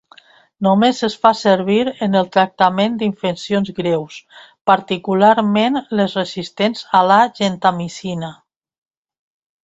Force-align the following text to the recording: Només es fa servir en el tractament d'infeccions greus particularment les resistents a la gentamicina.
Només 0.65 0.99
es 1.07 1.15
fa 1.23 1.31
servir 1.39 1.75
en 2.05 2.15
el 2.21 2.29
tractament 2.37 2.95
d'infeccions 3.01 3.69
greus 3.79 4.17
particularment 4.71 5.77
les 5.99 6.15
resistents 6.21 6.81
a 7.01 7.03
la 7.11 7.19
gentamicina. 7.41 8.31